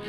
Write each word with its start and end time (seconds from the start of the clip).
Hallo, 0.00 0.06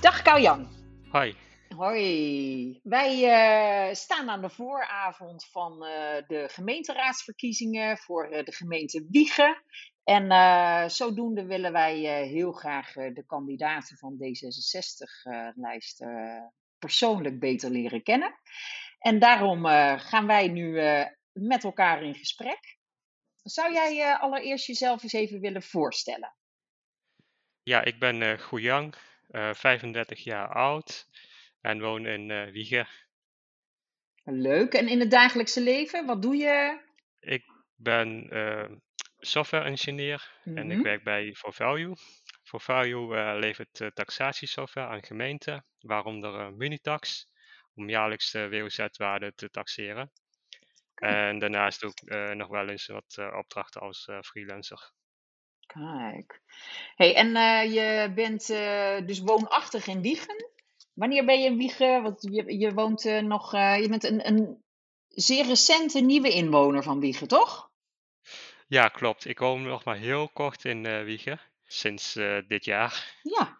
dag 0.00 0.22
Kaujan. 0.22 0.68
Hoi. 1.10 1.36
Hoi. 1.76 2.80
Wij 2.82 3.24
eh, 3.24 3.94
staan 3.94 4.30
aan 4.30 4.40
de 4.40 4.50
vooravond 4.50 5.44
van 5.44 5.84
eh, 5.84 6.26
de 6.26 6.48
gemeenteraadsverkiezingen 6.48 7.98
voor 7.98 8.24
eh, 8.24 8.44
de 8.44 8.52
gemeente 8.52 9.06
Wiegen. 9.10 9.62
En 10.04 10.90
zodoende 10.90 11.44
willen 11.44 11.72
wij 11.72 12.26
heel 12.26 12.52
graag 12.52 12.92
de 12.92 13.24
kandidaten 13.26 13.96
van 13.96 14.14
D66-lijst 14.14 16.04
persoonlijk 16.80 17.38
beter 17.40 17.70
leren 17.70 18.02
kennen. 18.02 18.34
En 18.98 19.18
daarom 19.18 19.66
eh, 19.66 20.00
gaan 20.00 20.26
wij 20.26 20.48
nu 20.48 20.78
eh, 20.78 21.06
met 21.32 21.64
elkaar 21.64 22.02
in 22.02 22.14
gesprek. 22.14 22.78
Zou 23.42 23.72
jij 23.72 24.00
eh, 24.00 24.20
allereerst 24.20 24.66
jezelf 24.66 25.02
eens 25.02 25.12
even 25.12 25.40
willen 25.40 25.62
voorstellen? 25.62 26.34
Ja, 27.62 27.84
ik 27.84 27.98
ben 27.98 28.22
eh 28.22 29.54
35 29.54 30.24
jaar 30.24 30.48
oud 30.54 31.08
en 31.60 31.80
woon 31.80 32.06
in 32.06 32.50
Wiegen. 32.52 32.88
Leuk. 34.24 34.72
En 34.72 34.88
in 34.88 35.00
het 35.00 35.10
dagelijkse 35.10 35.60
leven, 35.60 36.06
wat 36.06 36.22
doe 36.22 36.36
je? 36.36 36.80
Ik 37.20 37.44
ben 37.74 38.28
software 39.18 39.64
engineer 39.64 40.32
en 40.44 40.70
ik 40.70 40.76
Mhm. 40.76 40.82
werk 40.82 41.04
bij 41.04 41.32
ForValue. 41.34 41.96
ForValue 42.50 43.16
eh 43.16 43.38
levert 43.38 43.80
eh, 43.80 43.88
taxatiesoftware 43.88 44.88
aan 44.88 45.04
gemeenten, 45.04 45.64
waaronder 45.80 46.40
eh, 46.40 46.48
Munitax, 46.48 47.28
om 47.74 47.88
jaarlijks 47.88 48.30
de 48.30 48.48
WOZ-waarde 48.48 49.34
te 49.34 49.50
taxeren. 49.50 50.10
En 50.94 51.38
daarnaast 51.38 51.84
ook 51.84 52.00
nog 52.34 52.48
wel 52.48 52.68
eens 52.68 52.86
wat 52.86 53.18
opdrachten 53.18 53.80
als 53.80 54.08
freelancer. 54.20 54.92
Kijk. 55.66 56.40
Hey, 56.94 57.14
en 57.14 57.28
je 57.70 58.12
bent 58.14 58.46
dus 59.06 59.18
woonachtig 59.18 59.86
in 59.86 60.02
Wiegen. 60.02 60.50
Wanneer 60.92 61.24
ben 61.24 61.40
je 61.40 61.46
in 61.46 61.56
Wiegen? 61.56 62.02
Want 62.02 62.22
je, 62.22 62.58
je 62.58 62.72
woont 62.72 63.04
nog. 63.22 63.52
je 63.52 63.86
bent 63.88 64.04
een, 64.04 64.26
een 64.26 64.64
zeer 65.08 65.46
recente 65.46 66.00
nieuwe 66.00 66.30
inwoner 66.30 66.82
van 66.82 67.00
Wiegen, 67.00 67.28
toch? 67.28 67.70
Ja, 68.66 68.88
klopt. 68.88 69.24
Ik 69.24 69.38
woon 69.38 69.62
nog 69.62 69.84
maar 69.84 69.96
heel 69.96 70.28
kort 70.28 70.64
in 70.64 71.04
Wiegen, 71.04 71.40
sinds 71.72 72.16
eh, 72.16 72.38
dit 72.46 72.64
jaar. 72.64 73.18
Ja. 73.22 73.58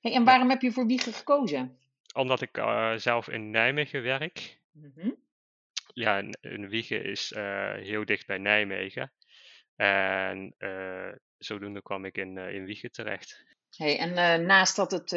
Hey, 0.00 0.12
en 0.12 0.18
Ja. 0.18 0.24
waarom 0.24 0.50
heb 0.50 0.62
je 0.62 0.72
voor 0.72 0.86
Wiegen 0.86 1.12
gekozen? 1.12 1.78
Omdat 2.14 2.40
ik 2.40 2.56
eh, 2.58 2.92
zelf 2.96 3.28
in 3.28 3.50
Nijmegen 3.50 4.02
werk. 4.02 4.58
Mhm. 4.72 5.10
Ja, 5.94 6.18
en, 6.18 6.38
en 6.40 6.68
Wiegen 6.68 7.04
is 7.04 7.32
eh, 7.32 7.72
heel 7.72 8.04
dicht 8.04 8.26
bij 8.26 8.38
Nijmegen. 8.38 9.12
En 9.76 10.54
zodoende 11.38 11.82
kwam 11.82 12.04
ik 12.04 12.16
in, 12.16 12.38
in 12.38 12.64
Wiegen 12.64 12.92
terecht. 12.92 13.44
Hey, 13.76 13.98
en 13.98 14.46
naast 14.46 14.76
dat 14.76 14.90
het 14.90 15.08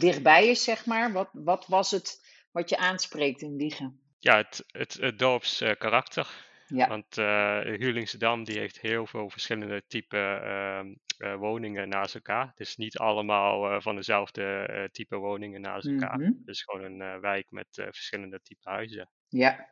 dichtbij 0.00 0.48
is, 0.48 0.64
zeg 0.64 0.86
maar, 0.86 1.12
wat, 1.12 1.28
wat 1.32 1.66
was 1.66 1.90
het 1.90 2.30
wat 2.50 2.68
je 2.68 2.76
aanspreekt 2.76 3.42
in 3.42 3.56
Wiegen? 3.56 4.00
Ja, 4.18 4.36
het, 4.36 4.64
het, 4.66 4.92
het 4.94 5.18
dorps 5.18 5.58
karakter. 5.78 6.28
Ja. 6.74 6.86
Want 6.88 7.18
eh 7.18 7.60
Huurlingsdam 7.60 8.44
die 8.44 8.58
heeft 8.58 8.80
heel 8.80 9.06
veel 9.06 9.30
verschillende 9.30 9.82
type 9.86 10.16
ehm, 10.18 10.94
eh, 11.16 11.34
woningen 11.38 11.88
naast 11.88 12.14
elkaar. 12.14 12.46
Het 12.46 12.60
is 12.60 12.76
niet 12.76 12.98
allemaal 12.98 13.70
eh, 13.70 13.80
van 13.80 13.96
dezelfde 13.96 14.44
eh, 14.44 14.84
type 14.84 15.16
woningen 15.16 15.60
naast 15.60 15.86
elkaar. 15.86 16.18
Het 16.18 16.48
is 16.48 16.62
gewoon 16.62 16.84
een 16.84 17.00
eh, 17.00 17.18
wijk 17.20 17.46
met 17.50 17.66
eh, 17.78 17.84
verschillende 17.84 18.40
type 18.42 18.70
huizen. 18.70 19.10
Ja. 19.28 19.70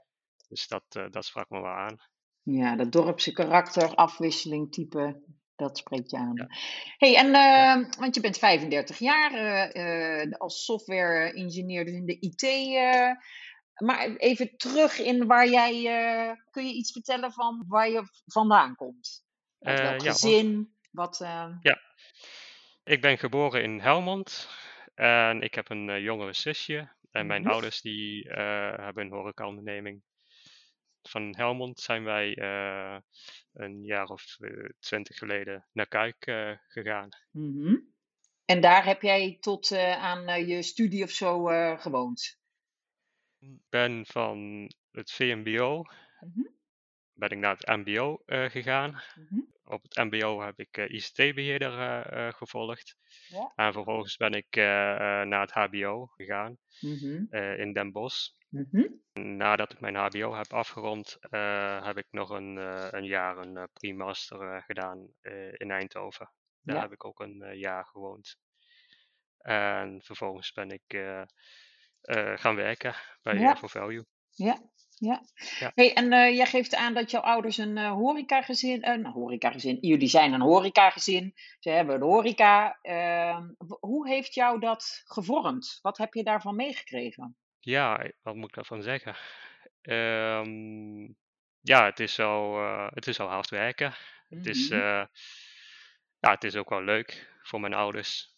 Dus 0.49 0.69
dat, 0.69 0.85
eh, 0.89 1.05
dat 1.11 1.25
sprak 1.25 1.49
me 1.51 1.61
wel 1.61 1.71
aan. 1.73 1.97
Ja, 2.43 2.77
dat 2.77 2.93
dorpse 2.93 3.33
karakter, 3.33 3.95
afwisseling, 3.95 4.73
type, 4.73 5.23
dat 5.57 5.79
spreekt 5.79 6.11
je 6.11 6.17
aan. 6.17 6.33
Ja. 6.35 6.47
hey, 6.97 7.17
en 7.17 7.27
Ja. 7.31 7.75
eh, 7.81 7.91
want 7.99 8.15
je 8.15 8.21
bent 8.21 8.39
35 8.39 8.99
jaar 8.99 9.33
eh, 9.33 10.21
eh, 10.23 10.33
als 10.33 10.65
software-engineer 10.65 11.85
dus 11.85 11.95
in 11.95 12.07
de 12.07 12.19
IT. 12.21 12.43
Maar 13.81 14.09
even 14.17 14.57
terug 14.57 14.99
in 14.99 15.27
waar 15.27 15.49
jij. 15.49 15.87
eh, 15.87 16.37
kun 16.51 16.67
je 16.67 16.75
iets 16.75 16.93
vertellen 16.93 17.33
van 17.33 17.65
waar 17.69 17.89
je 17.91 18.03
vandaan 18.27 18.75
komt? 18.75 19.25
Uit 19.61 19.79
Eh, 19.79 19.85
welk 19.89 20.01
ja, 20.01 20.13
gezin? 20.13 20.75
Wat, 20.91 21.21
eh, 21.21 21.49
Ik 22.85 23.01
ben 23.01 23.19
geboren 23.19 23.63
in 23.63 23.81
Helmond 23.81 24.49
en 24.95 25.41
ik 25.43 25.55
heb 25.55 25.71
een 25.71 26.03
jongere 26.03 26.33
zusje. 26.33 26.93
En 27.11 27.27
mijn 27.27 27.43
Mhm. 27.43 27.51
ouders 27.51 27.81
die 27.81 28.29
hebben 28.31 29.05
een 29.05 29.13
horecaonderneming. 29.13 30.03
Van 31.03 31.35
Helmond 31.37 31.81
zijn 31.81 32.05
wij 32.05 32.39
een 33.53 33.85
jaar 33.85 34.07
of 34.07 34.37
twintig 34.79 35.17
geleden 35.19 35.67
naar 35.73 35.87
Kuik 35.87 36.25
gegaan. 36.69 37.09
mhm. 37.31 37.75
En 38.45 38.61
daar 38.61 38.85
heb 38.85 39.03
jij 39.03 39.37
tot 39.41 39.73
aan 39.77 40.47
je 40.47 40.63
studie 40.63 41.03
of 41.05 41.11
zo 41.11 41.45
gewoond? 41.77 42.40
Ik 43.41 43.61
ben 43.69 44.07
van 44.07 44.71
het 44.91 45.13
VMBO 45.13 45.83
Mhm. 46.21 46.41
ben 47.13 47.31
ik 47.31 47.39
naar 47.39 47.57
het 47.57 47.67
MBO 47.67 48.23
eh, 48.27 48.51
gegaan. 48.51 48.91
Mhm. 49.15 49.41
Op 49.65 49.83
het 49.83 49.97
MBO 49.97 50.41
heb 50.43 50.59
ik 50.59 50.77
eh, 50.77 50.91
ICT-beheerder 50.91 52.07
eh, 52.07 52.33
gevolgd. 52.33 52.97
Ja. 53.29 53.53
En 53.55 53.73
vervolgens 53.73 54.17
ben 54.17 54.33
ik 54.33 54.57
naar 54.57 55.41
het 55.41 55.51
HBO 55.53 56.07
gegaan 56.07 56.57
Mhm. 56.81 57.35
in 57.35 57.73
Den 57.73 57.93
Bosch. 57.93 58.29
Nadat 59.13 59.73
ik 59.73 59.81
mijn 59.81 59.95
HBO 59.97 60.35
heb 60.35 60.53
afgerond, 60.53 61.17
heb 61.83 61.97
ik 61.97 62.07
nog 62.11 62.31
een, 62.31 62.57
een 62.97 63.05
jaar 63.05 63.39
een 63.39 63.69
pre-master 63.73 64.63
gedaan 64.63 65.09
in 65.57 65.71
Eindhoven. 65.71 66.33
Daar 66.61 66.77
Ja. 66.77 66.83
heb 66.83 66.93
ik 66.93 67.05
ook 67.05 67.21
een 67.21 67.59
jaar 67.59 67.87
gewoond. 67.87 68.37
En 69.39 70.03
vervolgens 70.03 70.53
ben 70.53 70.71
ik 70.71 70.99
eh, 72.03 72.33
gaan 72.37 72.55
werken 72.57 72.95
bij 73.23 73.39
Ja. 73.39 73.57
For 73.57 73.69
Value. 73.71 74.05
Ja, 74.31 74.59
ja. 74.95 75.23
Ja. 75.59 75.73
Hey, 75.75 75.95
en 75.95 76.13
eh, 76.13 76.37
jij 76.37 76.47
geeft 76.47 76.75
aan 76.75 76.95
dat 76.95 77.11
jouw 77.11 77.21
ouders 77.23 77.57
een 77.59 77.77
eh 77.77 77.93
horecagezin, 77.93 78.87
een 78.89 79.07
horecagezin, 79.07 79.79
jullie 79.81 80.09
zijn 80.09 80.33
een 80.33 80.41
horecagezin, 80.41 81.33
ze 81.59 81.71
hebben 81.71 81.99
de 81.99 82.05
horeca. 82.05 82.79
Ehm, 82.83 83.49
hoe 83.81 84.09
heeft 84.09 84.35
jou 84.35 84.61
dat 84.61 85.03
gevormd? 85.05 85.79
Wat 85.83 85.99
heb 85.99 86.15
je 86.15 86.23
daarvan 86.25 86.57
meegekregen? 86.57 87.37
Ja, 87.61 88.11
wat 88.23 88.35
moet 88.35 88.49
ik 88.49 88.55
daarvan 88.55 88.83
zeggen? 88.83 89.17
Ehm, 89.83 91.03
ja, 91.61 91.85
het 91.85 92.01
is 92.01 92.19
eh, 92.19 92.89
het 92.91 93.07
is 93.07 93.17
wel 93.17 93.29
hard 93.29 93.51
werken. 93.51 93.95
Het 94.29 94.47
is, 94.47 94.69
Mhm. 94.69 94.81
eh, 94.81 95.05
ja, 96.19 96.31
het 96.31 96.45
is 96.45 96.57
ook 96.57 96.69
wel 96.69 96.83
leuk 96.83 97.39
voor 97.43 97.61
mijn 97.61 97.75
ouders. 97.75 98.35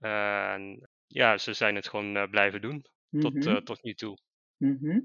En 0.00 0.89
ja, 1.12 1.38
ze 1.38 1.52
zijn 1.52 1.74
het 1.74 1.88
gewoon 1.88 2.16
eh, 2.16 2.30
blijven 2.30 2.60
doen 2.60 2.86
tot, 3.20 3.34
Mhm. 3.34 3.48
eh, 3.48 3.56
tot 3.56 3.82
nu 3.82 3.94
toe. 3.94 4.18
Mhm. 4.56 5.00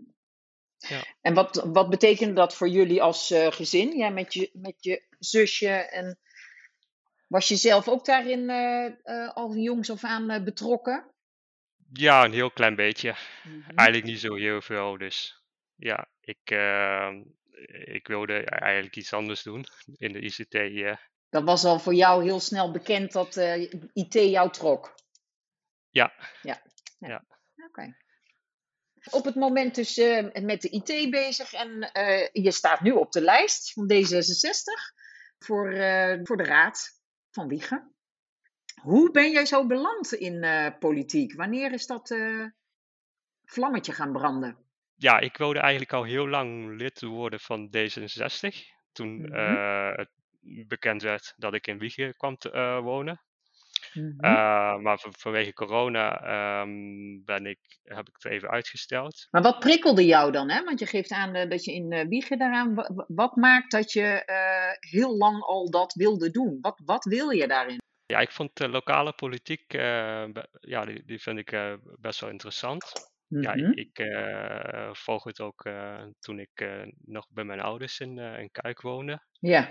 Ja. 0.78 1.04
En 1.22 1.34
wat, 1.34 1.68
wat 1.74 1.90
betekende 1.90 2.34
dat 2.34 2.56
voor 2.56 2.68
jullie 2.68 3.02
als 3.02 3.32
eh, 3.32 3.52
gezin? 3.52 3.98
Jij 3.98 4.12
met 4.12 4.34
je, 4.34 4.50
met 4.54 4.84
je 4.84 5.06
zusje 5.20 5.70
en 5.70 6.20
was 7.28 7.48
je 7.48 7.56
zelf 7.56 7.88
ook 7.88 8.06
daarin 8.06 8.50
al 9.34 9.48
van 9.50 9.62
jongs 9.62 9.92
af 9.92 10.04
aan 10.04 10.44
betrokken? 10.44 11.12
Ja, 11.94 12.24
een 12.26 12.34
heel 12.34 12.52
klein 12.52 12.76
beetje. 12.76 13.16
Mhm. 13.44 13.76
Eigenlijk 13.76 14.08
niet 14.08 14.20
zo 14.20 14.36
heel 14.36 14.62
veel. 14.62 14.98
Dus 14.98 15.44
ja, 15.76 16.08
ik, 16.22 16.40
ehm, 16.44 17.24
ik 17.86 18.08
wilde 18.08 18.44
eigenlijk 18.46 18.96
iets 18.96 19.14
anders 19.14 19.44
doen 19.44 19.66
in 19.96 20.14
de 20.14 20.20
ICT. 20.22 20.98
Dat 21.30 21.44
was 21.44 21.66
al 21.66 21.80
voor 21.80 21.94
jou 21.94 22.24
heel 22.24 22.40
snel 22.40 22.72
bekend 22.72 23.12
dat 23.12 23.36
IT 23.94 24.14
jou 24.14 24.52
trok. 24.52 24.96
Ja. 25.96 26.14
Ja. 26.42 26.62
ja. 27.00 27.08
Ja. 27.56 27.66
Oké. 27.68 27.96
Op 29.10 29.26
het 29.26 29.36
moment 29.36 29.76
dus 29.76 29.98
eh, 29.98 30.42
met 30.42 30.62
de 30.62 30.70
IT 30.70 31.10
bezig 31.12 31.54
en 31.54 31.92
eh, 31.92 32.30
je 32.32 32.52
staat 32.52 32.82
nu 32.82 32.92
op 32.92 33.12
de 33.12 33.22
lijst 33.22 33.74
van 33.74 33.92
D66 33.94 34.94
voor, 35.38 35.72
eh, 35.72 36.20
voor 36.24 36.38
de 36.38 36.44
Raad 36.44 37.02
van 37.32 37.48
Wiegen. 37.48 37.96
Hoe 38.82 39.12
ben 39.12 39.32
jij 39.32 39.46
zo 39.46 39.66
beland 39.66 40.14
in 40.14 40.46
politiek? 40.80 41.34
Wanneer 41.34 41.72
is 41.72 41.86
dat 41.86 42.16
vlammetje 43.44 43.94
gaan 43.94 44.12
branden? 44.12 44.58
ja, 44.98 45.20
ik 45.20 45.38
wilde 45.38 45.60
eigenlijk 45.60 45.94
al 45.94 46.04
heel 46.04 46.28
lang 46.28 46.78
lid 46.78 47.02
worden 47.02 47.40
van 47.40 47.70
D66. 47.78 48.50
Toen 48.92 49.22
Mhm. 49.22 49.96
het 49.96 50.10
bekend 50.68 51.02
werd 51.02 51.34
dat 51.38 51.54
ik 51.54 51.68
in 51.68 51.78
Wiegen 51.78 52.16
kwam 52.18 52.38
te 52.38 52.52
eh, 52.52 52.80
Mhm. 53.96 54.20
Eh, 54.20 54.78
maar 54.78 55.00
van- 55.00 55.14
vanwege 55.18 55.54
corona 55.54 56.22
ehm, 56.22 57.24
ben 57.24 57.46
ik, 57.46 57.60
heb 57.84 58.08
ik 58.08 58.16
het 58.22 58.32
even 58.32 58.50
uitgesteld. 58.50 59.28
Maar 59.32 59.42
wat 59.42 59.60
prikkelde 59.60 60.06
jou 60.06 60.32
dan? 60.32 60.50
Hè? 60.50 60.64
Want 60.64 60.80
je 60.80 60.86
geeft 60.86 61.12
aan 61.12 61.36
eh, 61.36 61.50
dat 61.50 61.64
je 61.64 61.74
in 61.74 61.92
eh, 61.92 62.08
Wiegen 62.08 62.38
daaraan. 62.38 62.76
wa- 62.76 62.90
wa- 62.94 63.06
Wat 63.08 63.36
maakt 63.36 63.72
dat 63.72 63.92
je 63.92 64.24
heel 64.80 65.18
lang 65.18 65.42
al 65.42 65.70
dat 65.70 65.94
wilde 65.94 66.32
doen? 66.32 66.58
Wat, 66.62 66.82
wat 66.86 67.04
wil 67.06 67.30
je 67.30 67.48
daarin? 67.48 67.78
Ja, 68.06 68.20
ik 68.20 68.32
vond 68.32 68.58
de 68.58 68.70
lokale 68.70 69.14
politiek, 69.14 69.72
ja, 69.72 70.86
die, 70.86 71.04
die 71.06 71.20
vind 71.22 71.40
ik 71.40 71.78
best 72.00 72.20
wel 72.20 72.30
interessant. 72.30 72.92
ja, 73.28 73.56
Mhm. 73.56 73.72
ik 73.72 74.04
volg 74.92 75.24
het 75.24 75.40
ook 75.40 75.70
toen 76.20 76.40
ik 76.40 76.86
nog 77.06 77.26
bij 77.30 77.44
mijn 77.44 77.60
ouders 77.60 78.00
in, 78.00 78.18
in 78.18 78.52
Kuik 78.52 78.82
woonde. 78.82 79.20
Ja. 79.40 79.70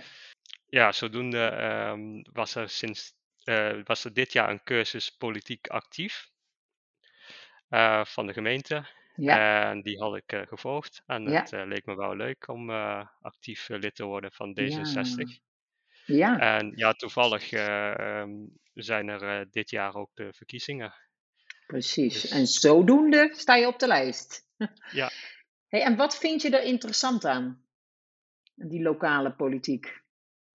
Ja, 0.69 0.93
zodoende 0.93 1.45
ehm, 1.47 2.23
was 2.33 2.55
er 2.55 2.69
sinds 2.69 3.13
eh, 3.45 3.81
was 3.85 4.05
er 4.05 4.13
dit 4.13 4.33
jaar 4.33 4.51
een 4.51 4.63
cursus 4.63 5.11
politiek 5.11 5.67
actief 5.67 6.31
eh, 7.69 8.05
van 8.05 8.27
de 8.27 8.33
gemeente. 8.33 8.87
Ja. 9.17 9.69
En 9.71 9.83
die 9.83 9.99
had 9.99 10.17
ik 10.17 10.33
eh, 10.33 10.47
gevolgd. 10.47 11.03
En 11.07 11.23
Ja. 11.31 11.41
het 11.41 11.51
leek 11.53 11.87
me 11.87 11.97
wel 11.97 12.17
leuk 12.17 12.49
om 12.49 12.71
actief 13.21 13.69
lid 13.69 13.95
te 13.95 14.05
worden 14.05 14.33
van 14.33 14.53
Ja. 14.55 14.79
D66. 14.79 15.43
Ja. 16.07 16.39
En 16.39 16.73
ja, 16.75 16.93
toevallig 16.93 17.53
eh, 17.53 17.99
ehm, 18.21 18.31
zijn 18.75 19.09
er 19.09 19.51
dit 19.51 19.71
jaar 19.71 19.95
ook 19.95 20.11
de 20.15 20.33
verkiezingen. 20.33 20.95
Precies. 21.67 22.29
En 22.29 22.39
Dus 22.41 22.61
zodoende 22.61 23.33
sta 23.37 23.55
je 23.55 23.67
op 23.67 23.79
de 23.79 23.87
lijst. 23.87 24.49
ja, 24.91 25.11
Hey, 25.69 25.83
en 25.83 25.97
wat 25.97 26.19
vind 26.19 26.43
je 26.43 26.51
er 26.51 26.65
interessant 26.65 27.25
aan? 27.25 27.65
Die 28.55 28.83
lokale 28.83 29.33
politiek. 29.33 30.03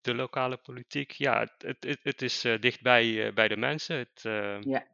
De 0.09 0.15
lokale 0.15 0.57
politiek, 0.57 1.11
ja, 1.11 1.41
het, 1.59 1.79
het, 1.85 1.99
het, 2.03 2.23
is 2.23 2.45
eh, 2.45 2.61
dichtbij 2.61 3.27
eh, 3.27 3.35
bij 3.35 3.49
de 3.49 3.57
mensen. 3.57 3.97
Het, 3.97 4.25
eh, 4.25 4.61
Ja. 4.61 4.87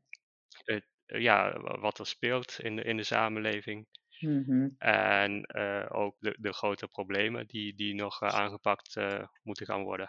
het, 0.64 0.84
eh, 1.06 1.20
ja, 1.20 1.60
wa- 1.60 1.78
wat 1.78 1.98
er 1.98 2.06
speelt 2.06 2.58
in 2.62 2.76
de, 2.76 2.82
in 2.82 2.96
de 2.96 3.02
samenleving. 3.02 3.86
Mhm. 4.20 4.68
En 4.78 5.54
ook 5.90 6.16
de, 6.18 6.36
de 6.38 6.52
grote 6.52 6.88
problemen 6.88 7.46
die, 7.46 7.74
die 7.74 7.94
nog 7.94 8.22
aangepakt 8.22 8.96
moeten 9.42 9.66
gaan 9.66 9.82
worden. 9.82 10.08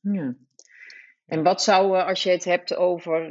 Ja. 0.00 0.34
En 1.26 1.42
wat 1.42 1.62
zou, 1.62 1.98
als 2.00 2.22
je 2.22 2.30
het 2.30 2.44
hebt 2.44 2.74
over 2.76 3.28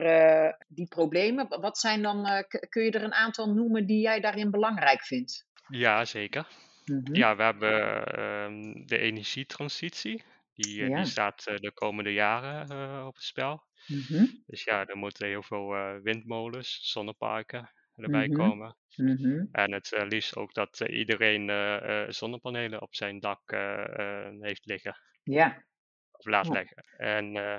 die 0.68 0.88
problemen, 0.88 1.48
wa- 1.48 1.60
wat 1.60 1.78
zijn 1.78 2.02
dan, 2.02 2.46
kun 2.70 2.84
je 2.84 2.92
er 2.92 3.04
een 3.04 3.14
aantal 3.14 3.54
noemen 3.54 3.86
die 3.86 4.02
jij 4.02 4.20
daarin 4.20 4.52
belangrijk 4.52 5.02
vindt? 5.04 5.46
Ja, 5.68 6.06
zeker. 6.06 6.48
Mhm. 6.86 7.16
Ja, 7.16 7.36
we 7.36 7.44
hebben 7.44 8.06
ehm, 8.06 8.86
de 8.86 8.98
energietransitie. 8.98 10.24
Die, 10.54 10.84
eh, 10.86 10.90
Ja. 10.90 10.96
die 10.96 11.06
staat 11.06 11.48
eh, 11.48 11.56
de 11.58 11.72
komende 11.74 12.14
jaren 12.14 12.68
eh, 12.70 13.06
op 13.08 13.14
het 13.16 13.24
spel. 13.24 13.68
Mhm. 13.88 14.26
Dus 14.46 14.64
ja, 14.64 14.86
er 14.86 14.98
moeten 14.98 15.28
heel 15.28 15.44
veel 15.44 15.76
eh, 15.76 15.96
windmolens, 16.02 16.80
zonneparken 16.92 17.72
erbij 17.96 18.30
Mhm. 18.30 18.32
komen. 18.32 18.78
Mhm. 18.96 19.46
En 19.52 19.72
het 19.72 19.92
eh, 19.92 20.06
liefst 20.08 20.36
ook 20.36 20.54
dat 20.54 20.80
eh, 20.82 20.98
iedereen 20.98 21.50
eh, 21.50 22.02
eh, 22.04 22.10
zonnepanelen 22.10 22.82
op 22.82 22.96
zijn 22.96 23.20
dak 23.20 23.52
eh, 23.52 24.26
eh, 24.28 24.34
heeft 24.40 24.66
liggen 24.66 24.98
Ja. 25.24 25.64
of 26.12 26.26
laat 26.26 26.48
Ja. 26.48 26.54
leggen. 26.54 26.84
En 26.98 27.36
eh, 27.36 27.56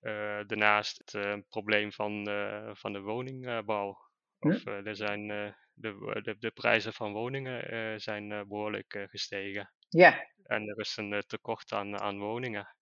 eh, 0.00 0.46
daarnaast 0.46 0.98
het 0.98 1.14
eh, 1.14 1.36
probleem 1.48 1.92
van, 1.92 2.28
eh, 2.28 2.70
van 2.74 2.92
de 2.92 3.00
woningbouw. 3.00 3.96
Hm. 4.42 4.48
Of 4.50 4.66
eh, 4.66 4.86
er 4.86 4.96
zijn, 4.96 5.30
eh, 5.30 5.52
de, 5.72 6.20
de, 6.22 6.36
de 6.38 6.50
prijzen 6.50 6.92
van 6.92 7.12
woningen 7.12 7.70
eh, 7.70 7.94
zijn 7.98 8.32
eh, 8.32 8.40
behoorlijk 8.48 8.94
eh, 8.94 9.08
gestegen. 9.08 9.72
Ja. 9.90 10.28
En 10.44 10.68
er 10.68 10.78
is 10.78 10.96
een 10.96 11.12
eh, 11.12 11.18
tekort 11.18 11.72
aan, 11.72 11.98
aan 12.00 12.18
woningen. 12.18 12.74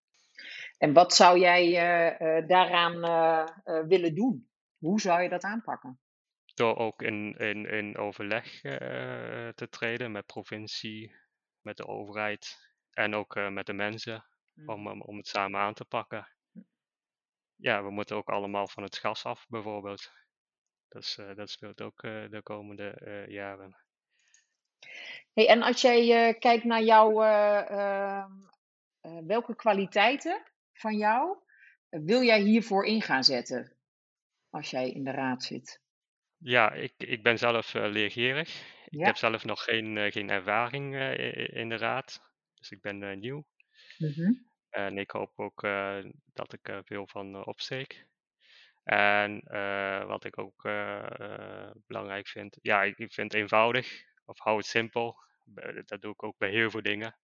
En 0.79 0.93
wat 0.93 1.15
zou 1.15 1.39
jij 1.39 1.65
eh, 1.77 2.37
eh, 2.39 2.49
daaraan 2.49 3.01
willen 3.89 4.15
doen? 4.15 4.49
Hoe 4.79 5.01
zou 5.01 5.23
je 5.23 5.29
dat 5.29 5.43
aanpakken? 5.43 6.01
Door 6.55 6.77
ook 6.77 7.03
in, 7.03 7.35
in, 7.37 7.67
in 7.67 7.97
overleg 7.97 8.61
te 8.61 9.67
treden 9.71 10.13
met 10.13 10.27
provincie, 10.27 11.15
met 11.61 11.77
de 11.77 11.87
overheid 11.87 12.73
en 12.91 13.15
ook 13.15 13.35
met 13.51 13.67
de 13.67 13.73
mensen 13.73 14.27
om, 14.67 14.81
Mhm. 14.81 14.87
om, 14.87 15.03
om 15.03 15.17
het 15.17 15.27
samen 15.29 15.61
aan 15.61 15.75
te 15.75 15.85
pakken. 15.85 16.29
Ja, 17.57 17.83
we 17.83 17.91
moeten 17.91 18.17
ook 18.17 18.29
allemaal 18.29 18.69
van 18.69 18.83
het 18.83 18.97
gas 18.99 19.25
af, 19.25 19.47
bijvoorbeeld. 19.49 20.13
Eh, 20.89 21.35
dat 21.35 21.51
speelt 21.51 21.81
ook 21.81 22.01
de 22.03 22.41
komende 22.43 23.25
jaren. 23.29 23.77
Hey, 25.39 25.49
en 25.49 25.63
als 25.63 25.81
jij 25.81 26.29
eh, 26.29 26.39
kijkt 26.39 26.65
naar 26.65 26.83
jouw, 26.83 27.23
eh, 27.23 27.71
ehm, 27.71 28.33
eh, 29.01 29.19
welke 29.27 29.57
kwaliteiten 29.57 30.43
van 30.73 30.97
jou 30.97 31.39
wil 31.89 32.23
jij 32.23 32.41
hiervoor 32.41 32.87
in 32.87 33.03
gaan 33.03 33.25
zetten 33.25 33.77
als 34.51 34.71
jij 34.71 34.91
in 34.91 35.05
de 35.05 35.11
raad 35.11 35.43
zit? 35.43 35.81
Ja, 36.39 36.73
ik, 36.73 36.93
ik 36.97 37.23
ben 37.23 37.39
zelf 37.39 37.73
leergierig. 37.73 38.65
Ik 38.89 39.05
heb 39.05 39.17
zelf 39.17 39.45
nog 39.45 39.65
geen, 39.65 40.13
geen 40.13 40.31
ervaring 40.31 40.95
in 41.53 41.69
de 41.69 41.77
raad. 41.77 42.21
Dus 42.55 42.71
ik 42.71 42.81
ben 42.81 43.19
nieuw. 43.19 43.47
Mhm. 43.99 44.33
En 44.71 44.99
ik 44.99 45.11
hoop 45.11 45.33
ook 45.37 45.63
dat 46.33 46.53
ik 46.53 46.69
er 46.69 46.85
veel 46.85 47.07
van 47.07 47.47
opsteek. 47.47 48.07
En 48.85 49.43
wat 50.07 50.25
ik 50.25 50.39
ook 50.39 50.63
belangrijk 51.87 52.29
vind, 52.29 52.59
ja, 52.63 52.83
ik 52.83 52.99
ik 52.99 53.13
vind 53.13 53.33
het 53.33 53.43
eenvoudig 53.43 54.08
of 54.29 54.39
hou 54.39 54.57
het 54.57 54.67
simpel. 54.67 55.17
Be- 55.45 55.83
Dat 55.87 56.01
doe 56.03 56.13
ik 56.13 56.23
ook 56.23 56.39
bij 56.39 56.51
heel 56.51 56.71
veel 56.71 56.83
dingen. 56.83 57.17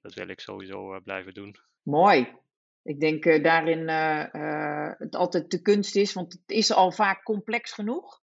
Dat 0.00 0.14
wil 0.14 0.28
ik 0.28 0.40
sowieso 0.40 0.94
eh, 0.94 1.00
blijven 1.02 1.34
doen. 1.34 1.54
Mooi. 1.82 2.36
Ik 2.82 3.00
denk 3.00 3.24
eh, 3.24 3.42
daarin 3.42 3.88
eh, 3.88 4.34
eh, 4.34 4.94
het 4.98 5.14
altijd 5.16 5.50
de 5.50 5.62
kunst 5.62 5.96
is, 5.96 6.12
want 6.12 6.32
het 6.32 6.42
is 6.50 6.72
al 6.72 6.92
vaak 6.92 7.22
complex 7.22 7.72
genoeg. 7.72 8.20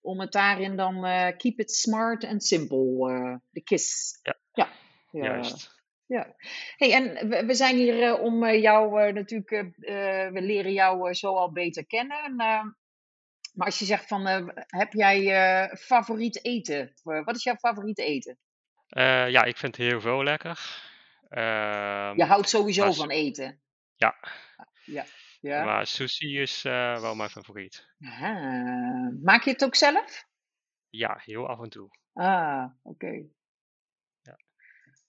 Om 0.00 0.20
het 0.20 0.32
daarin 0.32 0.76
dan 0.76 1.04
eh, 1.04 1.36
keep 1.36 1.58
it 1.58 1.70
smart 1.70 2.24
and 2.24 2.44
simple. 2.44 3.12
eh, 3.12 3.34
de 3.50 3.60
KISS. 3.62 4.18
Ja, 4.22 4.36
Ja. 4.52 4.68
ja. 5.10 5.22
juist. 5.24 5.74
Ja. 6.06 6.34
Hey, 6.76 6.92
en 6.92 7.28
we, 7.28 7.44
we 7.46 7.54
zijn 7.54 7.76
hier 7.76 8.02
eh, 8.02 8.20
om 8.22 8.44
eh, 8.44 8.62
jou 8.62 9.00
eh, 9.02 9.14
natuurlijk, 9.14 9.50
eh, 9.50 10.24
eh, 10.26 10.32
we 10.32 10.40
leren 10.42 10.72
jou 10.72 11.08
eh, 11.08 11.14
zo 11.14 11.34
al 11.36 11.52
beter 11.52 11.86
kennen. 11.86 12.24
En, 12.24 12.38
eh, 12.38 12.64
maar 13.56 13.66
als 13.66 13.78
je 13.78 13.84
zegt 13.84 14.06
van, 14.08 14.26
eh, 14.26 14.46
heb 14.66 14.92
jij 14.92 15.34
eh, 15.34 15.76
favoriet 15.76 16.44
eten? 16.44 16.94
Eh, 17.04 17.24
wat 17.24 17.36
is 17.36 17.42
jouw 17.42 17.56
favoriet 17.56 17.98
eten? 17.98 18.38
Ja, 19.28 19.44
ik 19.44 19.56
vind 19.56 19.76
heel 19.76 20.00
veel 20.00 20.22
lekker. 20.22 20.84
Je 21.30 21.36
Ehm, 22.16 22.20
houdt 22.20 22.48
sowieso 22.48 22.84
maar, 22.84 22.94
van 22.94 23.10
eten. 23.10 23.60
ja, 23.96 24.14
Ja. 24.84 25.04
Ja. 25.40 25.64
maar 25.64 25.86
sushi 25.86 26.40
is 26.40 26.62
wel 26.62 27.14
mijn 27.14 27.30
favoriet. 27.30 27.88
Maak 29.22 29.42
je 29.42 29.50
het 29.50 29.64
ook 29.64 29.74
zelf? 29.74 30.24
Ja, 30.90 31.20
heel 31.24 31.48
af 31.48 31.60
en 31.60 31.68
toe. 31.70 31.88
Ah, 32.12 32.64
oké. 32.82 33.24
Ja, 34.22 34.36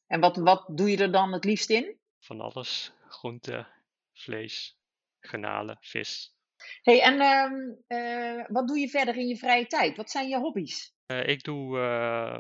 En 0.08 0.20
wat, 0.20 0.38
wat 0.38 0.68
doe 0.78 0.90
je 0.90 0.98
er 0.98 1.12
dan 1.12 1.34
het 1.34 1.44
liefst 1.44 1.70
in? 1.70 2.00
van 2.20 2.42
alles. 2.42 2.94
Groente, 3.08 3.68
vlees, 4.14 4.80
garnalen, 5.20 5.78
vis. 5.82 6.37
Hey, 6.82 7.02
en 7.02 7.20
ehm, 7.20 7.54
eh, 7.88 8.46
wat 8.48 8.68
doe 8.68 8.80
je 8.80 8.90
verder 8.90 9.16
in 9.16 9.28
je 9.28 9.38
vrije 9.38 9.66
tijd? 9.68 9.98
Wat 9.98 10.10
zijn 10.10 10.28
je 10.28 10.38
hobby's? 10.38 10.96
Eh, 11.08 11.28
ik 11.28 11.44
doe 11.44 11.80
eh, 11.80 12.40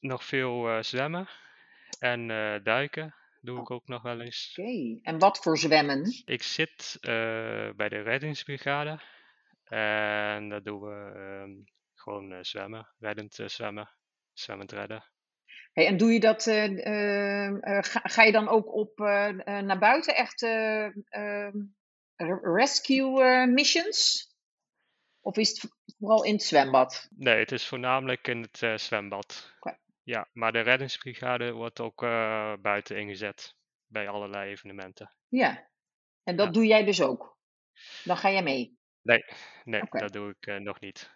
nog 0.00 0.24
veel 0.24 0.68
eh, 0.68 0.82
zwemmen 0.82 1.28
en 1.98 2.26
duiken. 2.62 3.14
Doe 3.40 3.56
Oh, 3.56 3.62
ik 3.62 3.70
ook 3.70 3.86
nog 3.86 4.02
wel 4.02 4.20
eens. 4.20 4.56
Oké. 4.58 4.98
En 5.02 5.18
wat 5.18 5.38
voor 5.38 5.58
zwemmen? 5.58 6.22
Ik 6.24 6.42
zit 6.42 6.98
bij 7.76 7.88
de 7.88 8.00
reddingsbrigade 8.02 9.00
en 9.64 10.48
daar 10.48 10.62
doen 10.62 10.80
we 10.80 11.12
ehm, 11.14 11.50
gewoon 11.94 12.44
zwemmen, 12.44 12.88
reddend 12.98 13.34
zwemmen, 13.46 13.90
zwemmend 14.32 14.72
redden. 14.72 15.04
Hey, 15.72 15.86
en 15.86 15.96
doe 15.96 16.12
je 16.12 16.20
dat, 16.20 16.42
ga, 17.86 18.00
ga 18.02 18.22
je 18.22 18.32
dan 18.32 18.48
ook 18.48 18.74
op 18.74 18.98
naar 19.44 19.78
buiten 19.78 20.16
echt 20.16 20.42
ehm, 20.42 21.52
rescue 22.28 23.22
eh, 23.22 23.46
missions? 23.46 24.28
Of 25.20 25.36
is 25.36 25.48
het 25.48 25.72
vooral 25.98 26.24
in 26.24 26.32
het 26.32 26.42
zwembad? 26.42 27.08
Nee, 27.16 27.38
het 27.38 27.52
is 27.52 27.66
voornamelijk 27.66 28.28
in 28.28 28.42
het 28.42 28.62
eh, 28.62 28.76
zwembad. 28.76 29.54
Oké. 29.58 29.78
Ja, 30.02 30.28
maar 30.32 30.52
de 30.52 30.60
reddingsbrigade 30.60 31.52
wordt 31.52 31.80
ook 31.80 32.02
eh, 32.02 32.54
buiten 32.60 32.96
ingezet 32.98 33.56
bij 33.86 34.08
allerlei 34.08 34.50
evenementen. 34.50 35.14
Ja, 35.28 35.68
en 36.22 36.36
dat 36.36 36.46
Ja. 36.46 36.52
doe 36.52 36.66
jij 36.66 36.84
dus 36.84 37.02
ook. 37.02 37.38
Dan 38.04 38.16
ga 38.16 38.30
jij 38.30 38.42
mee. 38.42 38.78
Nee, 39.02 39.24
nee, 39.64 39.82
dat 39.90 40.12
doe 40.12 40.34
ik 40.38 40.60
nog 40.60 40.80
niet. 40.80 41.10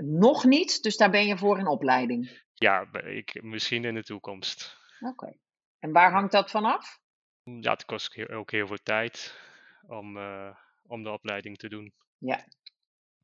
Nog 0.00 0.44
niet, 0.44 0.82
dus 0.82 0.96
daar 0.96 1.10
ben 1.10 1.26
je 1.26 1.38
voor 1.38 1.58
in 1.58 1.66
opleiding. 1.66 2.42
Ja, 2.54 2.92
ik, 2.92 3.42
misschien 3.42 3.84
in 3.84 3.94
de 3.94 4.02
toekomst. 4.02 4.76
Oké. 5.00 5.36
En 5.78 5.92
waar 5.92 6.12
hangt 6.12 6.32
dat 6.32 6.50
vanaf? 6.50 7.00
ja 7.42 7.72
het 7.72 7.84
kost 7.84 8.28
ook 8.28 8.50
heel 8.50 8.66
veel 8.66 8.82
tijd 8.82 9.38
om, 9.86 10.16
eh, 10.16 10.56
om 10.86 11.02
de 11.02 11.10
opleiding 11.10 11.58
te 11.58 11.68
doen. 11.68 11.92
Ja. 12.18 12.44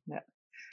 ja. 0.03 0.25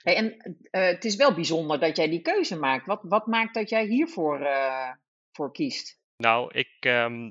Hey, 0.02 0.16
en 0.16 0.56
eh, 0.70 0.84
het 0.86 1.04
is 1.04 1.16
wel 1.16 1.34
bijzonder 1.34 1.80
dat 1.80 1.96
jij 1.96 2.08
die 2.08 2.22
keuze 2.22 2.58
maakt. 2.58 2.86
Wat, 2.86 3.00
wat 3.02 3.26
maakt 3.26 3.54
dat 3.54 3.68
jij 3.68 3.84
hiervoor 3.86 4.40
eh, 4.40 4.92
voor 5.32 5.52
kiest? 5.52 6.00
Nou, 6.16 6.50
ik, 6.52 6.76
ehm, 6.80 7.30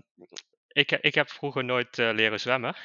ik, 0.68 0.92
ik 0.92 1.16
heb 1.16 1.30
vroeger 1.30 1.64
nooit 1.64 1.98
leren 1.98 2.40
zwemmen 2.40 2.76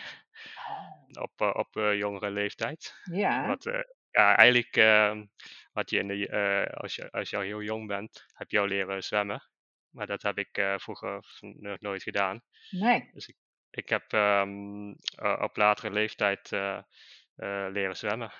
Oh, 0.68 1.22
op, 1.22 1.40
op 1.56 1.74
jongere 1.74 2.30
leeftijd. 2.30 2.94
ja, 3.12 3.46
Wat, 3.46 3.64
ja, 4.10 4.36
eigenlijk 4.36 4.76
ehm, 4.76 5.24
wat 5.72 5.90
je 5.90 5.98
in 5.98 6.08
de, 6.08 6.70
als, 6.74 6.94
je, 6.94 7.10
als 7.10 7.30
je 7.30 7.36
al 7.36 7.42
heel 7.42 7.62
jong 7.62 7.86
bent, 7.86 8.24
heb 8.32 8.50
je 8.50 8.58
al 8.58 8.66
leren 8.66 9.02
zwemmen. 9.02 9.42
Maar 9.90 10.06
dat 10.06 10.22
heb 10.22 10.38
ik 10.38 10.62
vroeger 10.76 11.24
nog 11.40 11.80
nooit 11.80 12.02
gedaan. 12.02 12.42
nee. 12.70 13.10
Dus 13.12 13.28
ik, 13.28 13.36
ik 13.70 13.88
heb 13.88 14.12
ehm, 14.12 14.90
eh, 15.16 15.42
op 15.42 15.56
latere 15.56 15.90
leeftijd 15.90 16.52
eh, 16.52 16.76
eh, 16.76 17.72
leren 17.72 17.96
zwemmen. 17.96 18.32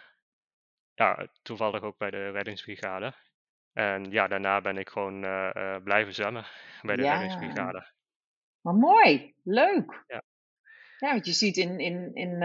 Ja, 0.94 1.28
toevallig 1.42 1.82
ook 1.82 1.98
bij 1.98 2.10
de 2.10 2.30
reddingsbrigade. 2.30 3.14
En 3.72 4.10
ja, 4.10 4.28
daarna 4.28 4.60
ben 4.60 4.76
ik 4.76 4.88
gewoon 4.88 5.20
blijven 5.84 6.14
zwemmen 6.14 6.44
bij 6.82 6.96
de 6.96 7.02
Ja, 7.02 7.12
reddingsbrigade. 7.12 7.86
maar 8.60 8.74
mooi, 8.74 9.34
leuk. 9.42 10.04
Ja. 10.06 10.22
Ja, 10.98 11.10
want 11.12 11.26
je 11.26 11.32
ziet 11.32 11.56
in, 11.56 11.78
in, 11.78 12.14
in 12.14 12.42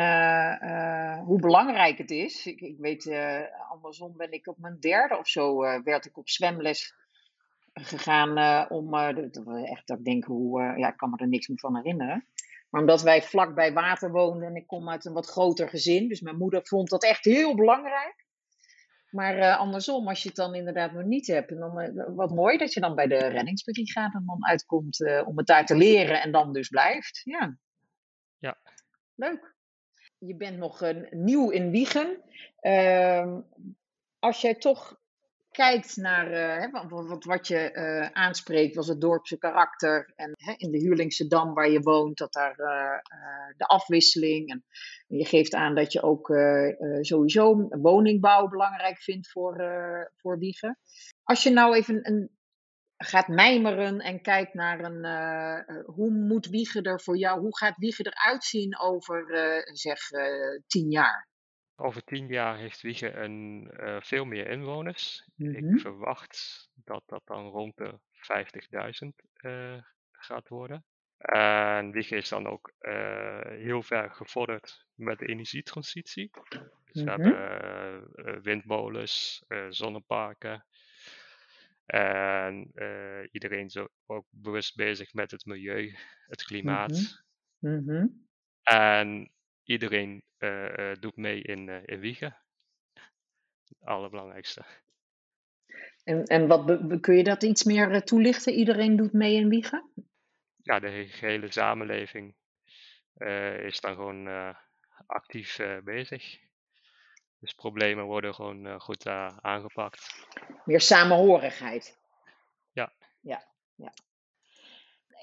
hoe 1.25 1.39
belangrijk 1.39 1.98
het 1.98 2.12
is. 2.12 2.46
Ik, 2.46 2.62
ik 2.62 2.77
weet, 2.77 3.08
eh 3.08 3.42
andersom 3.70 4.18
ben 4.18 4.32
ik 4.32 4.48
op 4.48 4.58
mijn 4.58 4.80
derde 4.80 5.18
of 5.18 5.27
zo, 5.27 5.58
werd 5.84 6.06
ik 6.06 6.18
op 6.18 6.30
zwemles 6.30 6.94
gegaan 7.74 8.70
om, 8.70 8.94
echt 8.94 9.88
dat 9.88 9.98
ik 9.98 10.06
denk, 10.06 10.24
hoe, 10.24 10.62
ja, 10.62 10.88
ik 10.88 10.98
kan 10.98 11.10
me 11.10 11.18
er 11.18 11.27
niks 11.27 11.48
meer 11.48 11.60
van 11.60 11.75
herinneren. 11.75 12.27
Maar 12.75 12.84
omdat 12.84 13.01
wij 13.01 13.22
vlak 13.22 13.55
bij 13.55 13.74
water 13.74 14.12
woonden 14.12 14.48
en 14.48 14.55
ik 14.55 14.67
kom 14.67 14.89
uit 14.89 15.05
een 15.05 15.13
wat 15.13 15.25
groter 15.25 15.70
gezin, 15.70 16.08
dus 16.08 16.22
mijn 16.22 16.38
moeder 16.38 16.67
vond 16.67 16.89
dat 16.89 17.03
echt 17.03 17.25
heel 17.25 17.55
belangrijk. 17.55 18.25
Maar 19.10 19.38
eh, 19.38 19.58
andersom, 19.58 20.08
als 20.08 20.22
je 20.22 20.27
het 20.27 20.38
dan 20.38 20.55
inderdaad 20.55 20.91
nog 20.91 21.03
niet 21.03 21.27
hebt, 21.27 21.51
en 21.51 21.58
dan, 21.58 21.79
eh, 21.79 22.05
wat 22.15 22.32
mooi 22.32 22.58
dat 22.58 22.74
je 22.74 22.79
dan 22.79 22.96
bij 22.96 23.08
de 23.08 23.17
reddingsbrigade 23.17 24.24
dan 24.25 24.46
uitkomt 24.46 25.05
eh, 25.05 25.27
om 25.27 25.38
het 25.38 25.48
daar 25.48 25.65
te 25.65 25.75
leren 25.75 26.22
en 26.22 26.32
dan 26.32 26.53
dus 26.53 26.70
blijft. 26.70 27.22
Ja. 27.24 27.58
Ja. 28.38 28.58
Leuk. 29.15 29.55
Je 30.17 30.36
bent 30.36 30.58
nog 30.58 30.94
nieuw 31.10 31.50
in 31.50 31.72
Wiegen. 31.72 32.22
Ehm, 32.60 33.39
als 34.20 34.41
jij 34.41 34.55
toch 34.55 35.00
kijkt 35.56 35.96
naar 35.96 36.32
eh, 36.32 36.88
wat, 36.90 37.24
wat, 37.24 37.48
je 37.48 37.72
eh, 37.72 38.10
aanspreekt, 38.12 38.76
was 38.76 38.88
het 38.88 39.02
dorpse 39.02 39.38
karakter. 39.38 40.14
En 40.16 40.32
hè, 40.36 40.54
in 40.58 40.72
de 40.72 40.78
Huurlingse 40.78 41.28
Dam 41.28 41.54
waar 41.54 41.70
je 41.70 41.80
woont, 41.80 42.18
dat 42.18 42.34
daar 42.34 42.56
eh, 42.58 43.58
de 43.58 43.66
afwisseling. 43.66 44.50
En 44.50 44.64
je 45.08 45.26
geeft 45.26 45.54
aan 45.54 45.76
dat 45.76 45.92
je 45.92 46.02
ook 46.02 46.30
eh, 46.30 47.02
sowieso 47.02 47.68
woningbouw 47.70 48.48
belangrijk 48.48 48.98
vindt 48.98 49.32
voor, 49.32 49.56
voor 50.16 50.40
Wiegen. 50.40 50.80
Als 51.24 51.44
je 51.44 51.50
nou 51.50 51.76
even 51.76 52.08
een, 52.10 52.30
gaat 52.98 53.28
mijmeren 53.28 54.00
en 54.00 54.22
kijkt 54.22 54.54
naar 54.54 54.80
een, 54.80 55.06
hoe 55.86 56.12
moet 56.12 56.48
Wiegen 56.48 56.84
er 56.84 57.02
voor 57.02 57.18
jou, 57.18 57.40
hoe 57.40 57.58
gaat 57.58 57.78
Wiegen 57.78 58.06
eruit 58.06 58.44
zien 58.44 58.80
over 58.80 59.26
zeg 59.74 60.00
tien 60.68 60.92
jaar? 60.92 61.28
Over 61.77 62.03
tien 62.03 62.27
jaar 62.27 62.58
heeft 62.58 62.82
Wiegen 62.82 63.24
een, 63.24 63.70
eh, 63.72 64.01
veel 64.01 64.25
meer 64.25 64.48
inwoners. 64.48 65.29
Mhm. 65.36 65.55
Ik 65.74 65.79
verwacht 65.79 66.70
dat 66.75 67.03
dat 67.05 67.22
dan 67.25 67.48
rond 67.48 67.77
de 67.77 68.00
50.000 68.12 69.22
eh, 69.34 69.77
gaat 70.12 70.48
worden. 70.48 70.86
En 71.17 71.91
Wiegen 71.91 72.17
is 72.17 72.29
dan 72.29 72.48
ook 72.48 72.74
eh, 72.77 73.41
heel 73.46 73.82
ver 73.84 74.12
gevorderd 74.12 74.86
met 74.94 75.20
de 75.20 75.25
energietransitie. 75.25 76.29
Dus 76.91 77.03
we 77.03 77.12
Mhm. 77.12 77.22
hebben 77.22 78.41
windmolens, 78.44 79.44
zonneparken. 79.70 80.65
En 81.86 82.72
iedereen 83.32 83.65
is 83.65 83.77
ook- 83.77 83.94
ook 84.05 84.25
bewust 84.29 84.75
bezig 84.75 85.13
met 85.13 85.32
het 85.32 85.46
milieu, 85.46 85.96
het 86.25 86.44
klimaat. 86.44 87.24
Mhm. 87.60 88.08
En 88.63 89.32
iedereen 89.66 90.24
eh, 90.38 90.92
eh, 90.92 90.98
doet 91.00 91.16
mee 91.16 91.42
in, 91.42 91.70
eh 91.70 91.82
in 91.86 92.00
Wiegen. 92.00 92.38
Het 93.64 93.84
allerbelangrijkste. 93.84 94.66
En, 96.04 96.24
en 96.24 96.48
wat 96.48 97.00
kun 97.02 97.16
je 97.16 97.24
dat 97.24 97.44
iets 97.44 97.64
meer 97.64 98.04
toelichten? 98.04 98.54
Iedereen 98.54 98.96
doet 98.96 99.14
mee 99.14 99.36
in 99.36 99.50
Wiegen? 99.50 99.92
Ja, 100.64 100.80
de 100.80 100.90
he- 100.90 101.08
gehele 101.08 101.52
samenleving 101.52 102.36
is 103.66 103.80
dan 103.80 103.96
gewoon 103.96 104.56
actief 105.06 105.60
bezig. 105.84 106.40
Dus 107.40 107.54
problemen 107.54 108.06
worden 108.06 108.34
gewoon 108.34 108.82
goed 108.82 109.08
aangepakt. 109.42 110.28
Meer 110.66 110.82
samenhorigheid. 110.82 111.98
Ja. 112.72 112.94
Ja, 113.22 113.44
ja. 113.76 113.94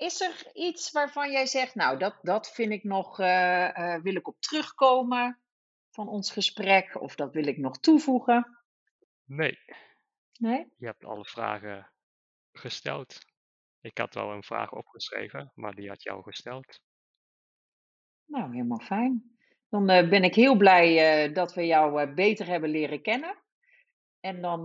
Is 0.03 0.21
er 0.21 0.51
iets 0.55 0.91
waarvan 0.91 1.31
jij 1.31 1.47
zegt, 1.47 1.75
nou, 1.75 1.99
dat, 1.99 2.19
dat 2.23 2.53
vind 2.53 2.73
ik 2.73 2.85
nog, 2.85 3.21
eh, 3.21 3.95
eh, 3.95 4.03
wil 4.03 4.15
ik 4.15 4.29
op 4.29 4.41
terugkomen 4.41 5.41
van 5.91 6.09
ons 6.09 6.33
gesprek, 6.33 7.01
of 7.01 7.15
dat 7.15 7.33
wil 7.33 7.47
ik 7.47 7.59
nog 7.59 7.79
toevoegen? 7.79 8.59
Nee, 9.25 9.59
Nee? 10.39 10.73
je 10.77 10.87
hebt 10.87 11.05
alle 11.05 11.25
vragen 11.25 11.93
gesteld. 12.53 13.19
Ik 13.81 13.99
had 13.99 14.15
wel 14.15 14.31
een 14.31 14.43
vraag 14.43 14.73
opgeschreven, 14.73 15.53
maar 15.55 15.75
die 15.75 15.89
had 15.89 16.03
jou 16.03 16.23
gesteld. 16.23 16.81
Nou, 18.25 18.53
helemaal 18.53 18.81
fijn. 18.81 19.37
Dan 19.69 19.89
eh, 19.89 20.09
ben 20.09 20.25
ik 20.25 20.35
heel 20.35 20.57
blij 20.57 21.33
dat 21.33 21.55
we 21.55 21.67
jou 21.67 22.15
beter 22.15 22.47
hebben 22.47 22.71
leren 22.71 23.03
kennen. 23.03 23.43
En 24.21 24.41
dan 24.41 24.65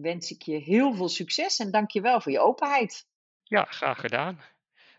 wens 0.00 0.30
ik 0.30 0.42
je 0.42 0.56
heel 0.56 0.94
veel 0.94 1.08
succes 1.08 1.58
en 1.58 1.70
dank 1.70 1.90
je 1.90 2.00
wel 2.00 2.20
voor 2.20 2.32
je 2.32 2.40
openheid. 2.40 3.12
Ja, 3.54 3.64
graag 3.64 4.00
gedaan. 4.00 4.40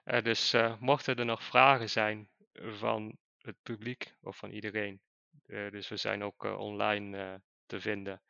Eh, 0.03 0.23
dus 0.23 0.53
eh, 0.53 0.75
mochten 0.79 1.15
er 1.15 1.25
nog 1.25 1.43
vragen 1.43 1.89
zijn 1.89 2.29
van 2.53 3.17
het 3.37 3.55
publiek 3.63 4.15
of 4.21 4.37
van 4.37 4.49
iedereen, 4.49 5.01
eh, 5.45 5.71
dus 5.71 5.87
we 5.87 5.97
zijn 5.97 6.23
ook 6.23 6.43
online 6.43 7.41
te 7.65 7.81
vinden. 7.81 8.21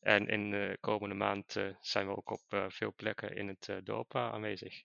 En 0.00 0.28
in 0.28 0.50
de 0.50 0.78
komende 0.80 1.14
maand 1.14 1.56
zijn 1.80 2.06
we 2.06 2.16
ook 2.16 2.30
op 2.30 2.68
veel 2.68 2.92
plekken 2.96 3.36
in 3.36 3.48
het 3.48 3.68
eh, 3.68 3.76
dorp 3.84 4.14
aanwezig. 4.14 4.82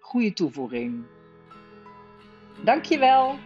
Goeie 0.00 0.32
toevoeging. 0.32 1.06
Dank 2.64 2.84
je 2.84 2.98
wel. 2.98 3.38